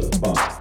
the 0.00 0.18
box. 0.18 0.53